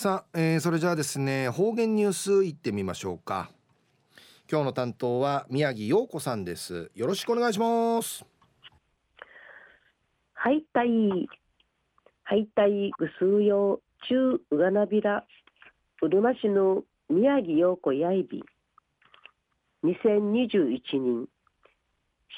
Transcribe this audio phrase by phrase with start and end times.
[0.00, 3.50] さあ、えー、それじゃあですね方言ニュースいってみましょうか。
[4.50, 6.90] 今日の担当は宮城陽子さんです。
[6.94, 8.24] よろしくお願いします。
[10.32, 11.28] はいたい
[12.22, 15.26] はいたいぐすうよう中うがなびら
[16.00, 18.42] うるま市の宮城陽子やいび。
[19.84, 21.28] 2021年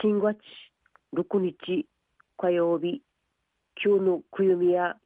[0.00, 0.38] 新月
[1.14, 1.86] 6日
[2.38, 3.02] 火曜日
[3.84, 4.96] 今日のくゆみや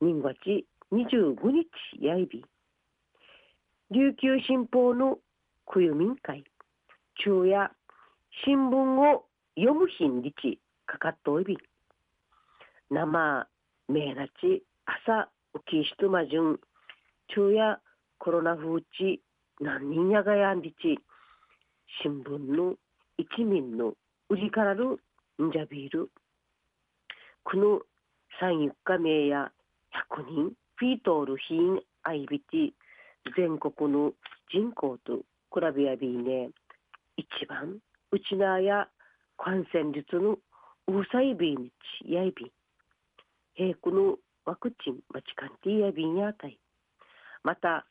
[0.00, 1.66] 人月25日
[2.00, 2.44] やいび
[3.90, 5.18] 琉球新報の
[5.66, 6.44] くゆみん会。
[7.16, 7.72] 昼夜
[8.44, 9.24] 新聞を
[9.56, 11.58] 読む日にちかかっとおいび
[12.90, 13.48] 生
[13.88, 15.28] めなち朝
[15.66, 16.60] 起きしとまじゅん。
[17.28, 17.80] 昼夜
[18.18, 19.20] コロナ風ち
[19.60, 21.00] 何人やがやんりち
[22.02, 22.74] 新聞の
[23.18, 23.94] 一民の
[24.28, 25.00] 売りからる
[25.42, 26.10] んじゃびる
[27.42, 27.80] この
[28.38, 29.50] 三四日名や
[29.90, 30.52] 百人。
[30.78, 32.70] フィートールヒンアイビティ
[33.34, 34.12] 全国の
[34.52, 35.18] 人口と
[35.52, 36.50] 比べやびね
[37.16, 37.78] 一番
[38.12, 38.86] うちなや
[39.38, 41.70] 感染率のうさいびに
[42.04, 42.52] ちやいび
[43.54, 46.58] 平区のワクチンマチカンティやびんやたい
[47.42, 47.86] また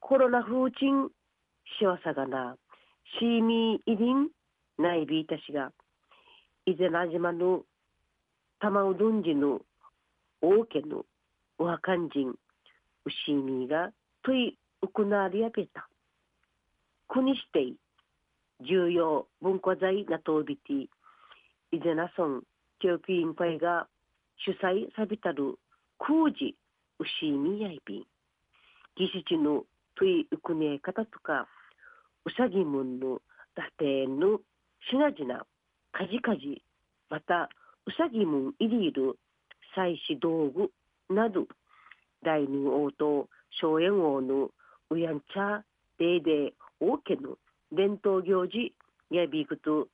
[0.00, 1.08] コロナ風鎮
[1.80, 2.56] しわさがな
[3.18, 4.28] シーミーイリン
[4.78, 5.72] ナイビータシが
[6.66, 7.62] 伊是名島の
[8.60, 9.60] 玉うどんじの
[10.42, 11.06] 王家の
[11.58, 13.90] おはかんじんうしみが
[14.22, 15.88] というくなりやべた。
[17.08, 17.74] 国指定
[18.60, 20.72] 重要文化財なとびて
[21.72, 22.42] 伊是名村
[22.80, 23.86] 教育委員会が
[24.44, 25.58] 主催さびたる
[25.98, 26.56] 空時
[26.98, 28.06] うしみやいびん。
[28.96, 29.64] 技術の
[29.96, 31.48] というくね方とか
[32.26, 33.22] うさぎむんの
[33.54, 34.40] だての
[34.90, 35.46] しなじな
[35.92, 36.62] かじかじ
[37.08, 37.48] また
[37.86, 39.16] うさぎむんいりいる
[39.74, 40.70] 祭祀道具
[41.08, 41.46] など
[42.22, 43.28] 大人王と
[43.60, 44.50] 荘園王の
[44.90, 45.62] うやんちゃ
[45.98, 47.36] デーデー王家の
[47.72, 48.74] 伝統行事
[49.10, 49.88] やびくと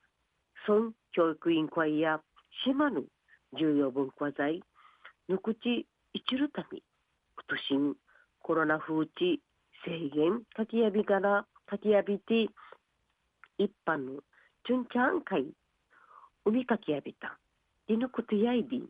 [0.67, 2.19] 村教育委員会や
[2.65, 3.01] 島の
[3.57, 4.61] 重要文化財
[5.29, 6.79] ぬくちいちるため
[7.69, 7.97] 今年
[8.41, 9.41] コロナ風地
[9.85, 12.47] 制限かきやびからかきやびて
[13.57, 14.21] 一般の
[14.65, 15.45] チュンチャン会
[16.45, 17.37] 海かきやびた
[17.87, 18.87] りのことやいびん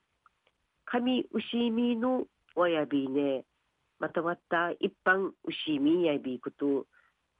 [0.86, 3.46] 神牛みのわやびね。
[4.00, 6.86] またまた一般牛みやびこと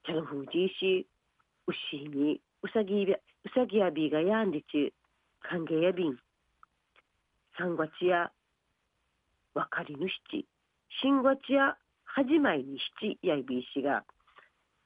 [0.06, 1.06] ちゃがふじし
[1.66, 3.18] 牛みうさぎう
[3.54, 4.92] さぎやびがやんりち
[5.42, 6.16] 歓迎やびん。
[7.56, 8.30] 三月や
[9.54, 10.44] わかりぬ七
[11.02, 14.04] 新月やはじまいに七やいびしが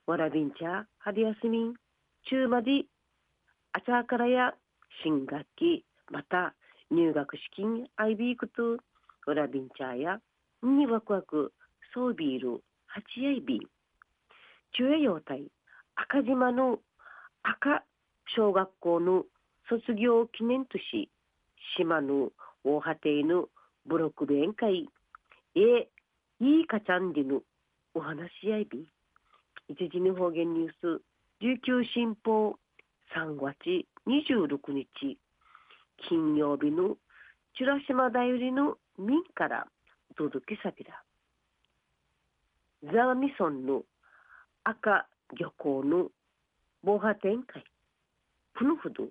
[0.06, 1.74] わらびんちゃ春休みん
[2.28, 2.84] 中まで
[3.72, 4.52] あちゃからや
[5.02, 6.54] 新学期また
[6.90, 8.78] 入学資金アイビークと
[9.26, 10.20] ウラビンチャーや
[10.62, 11.52] にワクワク
[11.94, 13.60] ソービールハチアイビー
[14.76, 15.42] 中英用隊
[15.96, 16.78] 赤島の
[17.42, 17.84] 赤
[18.36, 19.24] 小学校の
[19.68, 21.10] 卒業記念都市
[21.76, 22.30] 島の
[22.64, 23.48] 大波亭の
[23.86, 24.88] ブロック弁会。
[25.54, 25.88] え
[26.40, 27.40] いいかちゃんでの
[27.94, 28.86] お話し合いび
[29.68, 31.02] 一時の方言ニュース
[31.40, 32.56] 琉球新報
[33.14, 35.18] 3月26日。
[36.08, 36.96] 金曜日の
[37.56, 39.66] チュラ島だよりの民から
[40.16, 41.02] 届けさびら。
[42.92, 43.82] ザワミソンの
[44.64, 45.06] 赤
[45.38, 46.08] 漁港の
[46.82, 47.62] 防波展開。
[48.54, 49.04] プノフド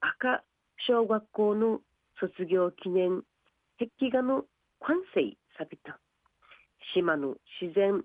[0.00, 0.44] 赤
[0.86, 1.80] 小学校の
[2.20, 3.22] 卒業記念
[3.78, 4.44] 壁画の
[4.80, 5.98] 完成さびた。
[6.94, 8.02] 島の自然、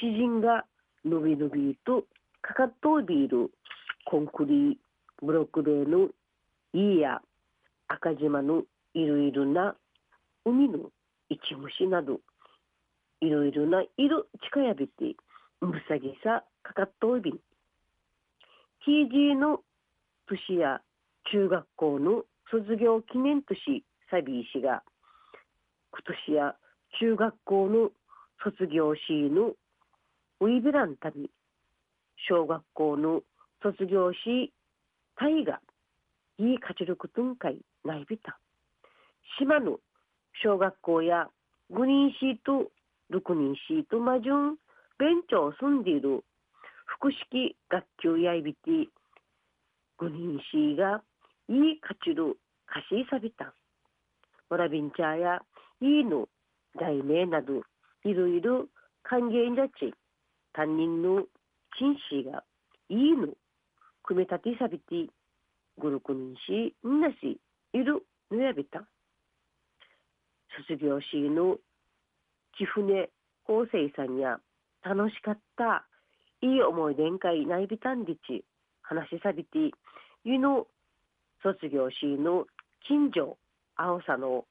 [0.00, 0.64] 詩人が
[1.04, 2.04] のびのびと
[2.42, 3.50] かかっとビール、
[4.04, 4.78] コンクリ
[5.22, 6.08] ブロック塀の
[6.74, 7.20] いや
[7.88, 8.62] 赤島の
[8.94, 9.74] いろいろな
[10.44, 10.90] 海の
[11.28, 12.20] 一虫など
[13.20, 15.16] いろいろな色近やびて
[15.60, 17.30] むさぎさかかっとおび。
[17.30, 17.38] ん
[18.84, 19.60] ひいじの
[20.28, 20.80] 年や
[21.32, 24.82] 中学校の卒業記念年サビー氏が
[25.92, 26.54] 今年や
[27.00, 27.90] 中学校の
[28.42, 29.52] 卒業シーの
[30.40, 31.30] ウイベラン旅
[32.28, 33.22] 小学校の
[33.62, 34.52] 卒業し
[35.16, 35.60] 大河
[36.38, 38.38] いい活力 tun 会ないびた。
[39.38, 39.78] 島の
[40.42, 41.28] 小学校や
[41.72, 42.70] 5人シート、
[43.12, 44.56] 6人シートマジュン、
[44.98, 46.24] 弁長住んでいる
[46.86, 48.70] 複式学級やいびて、
[50.00, 51.02] 5人シーが
[51.48, 52.36] いい活力
[52.66, 53.52] かしさびた。
[54.48, 55.40] わらびんちゃや
[55.80, 56.28] いいの
[56.78, 57.62] 題名など、
[58.04, 58.66] いろいろ
[59.02, 59.92] 歓迎だち、
[60.52, 61.24] 担任の
[61.78, 62.44] 陳氏が
[62.88, 63.34] いいの
[64.04, 65.12] 組み立てさびて
[65.78, 67.40] てさびて、五六人しんなし
[67.72, 68.02] いる。
[68.30, 68.86] ぬやびた？
[70.68, 71.56] 卒業しの
[72.58, 73.08] 貴船
[73.46, 74.40] 校生さんや
[74.84, 75.86] 楽しかった
[76.42, 78.44] いい思い出んかいないびたんりち
[78.82, 79.70] 話しさびて
[80.24, 80.66] ゆの
[81.42, 82.46] 卒業しの
[82.86, 83.38] 近所
[83.76, 84.44] 青さの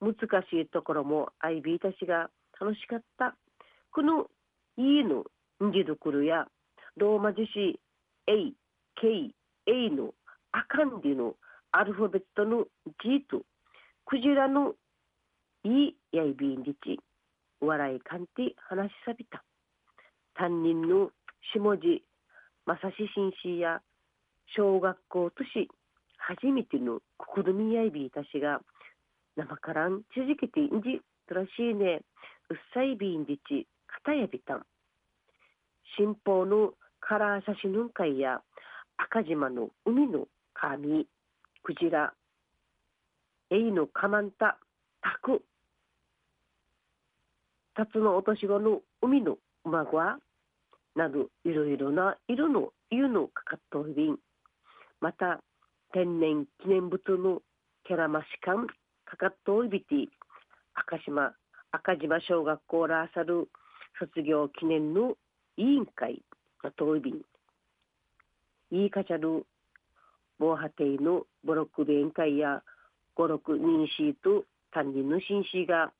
[0.00, 0.14] 難
[0.50, 3.36] しいところもアイビーたちが楽しかった。
[3.90, 4.30] この
[4.76, 5.24] いいの
[5.66, 6.46] んじどくるや
[6.96, 7.80] ローマ字詞
[8.26, 8.52] A、
[9.00, 9.34] K、
[9.66, 10.14] A の
[10.54, 11.34] あかんりの
[11.72, 12.66] アルファベットの
[13.02, 13.42] G と
[14.06, 14.74] クジラの
[15.64, 17.00] いいやいびんりち
[17.60, 19.42] 笑いかんて話しさびた。
[20.34, 21.10] 担任の
[21.52, 22.04] 下地
[22.66, 23.80] 正志紳士や
[24.56, 25.68] 小学校都市
[26.18, 27.00] 初めての
[27.34, 28.60] 試みやいびいたしが
[29.36, 32.02] 生からん続けていんじとらしいね。
[32.48, 34.62] うっさいびんりちかたやびたん。
[35.98, 38.40] 新報のカラー写真の会や
[38.96, 41.06] 赤島の海の神
[41.62, 42.14] クジラ
[43.50, 44.58] エイのカマンタ
[45.02, 45.42] タク。
[47.74, 49.98] タツの落とし子の海の馬子
[50.96, 54.18] などいろいろな色の湯のかかっといびん。
[55.00, 55.40] また
[55.92, 57.42] 天然記念物の
[57.84, 58.66] ケラマシカン
[59.04, 60.08] かかっといびて
[60.74, 61.34] 赤島
[61.72, 63.48] 赤島小学校ラーサル
[63.98, 65.16] 卒業記念の
[65.56, 66.22] 委員会
[66.62, 67.22] のといびん。
[68.70, 69.44] いいかちゃる
[70.38, 72.62] 防波堤のボロック弁会や
[73.14, 75.92] 五六人シート担任の紳士が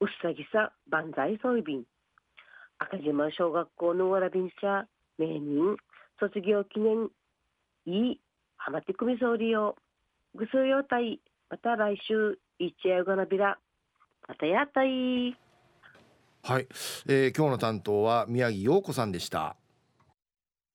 [0.00, 1.84] うっさぎさ万歳そういびん
[2.78, 4.86] 赤島小学校のわらびん社
[5.18, 5.76] 名人
[6.20, 7.08] 卒業記念
[7.86, 8.20] いい
[8.56, 9.76] はまてくみそうりよ
[10.34, 13.58] ぐすよたいまた来週いっちゃうがなびら
[14.28, 15.36] またやったい
[16.44, 16.66] はい、
[17.06, 19.56] えー、今日の担当は宮城陽子さんでした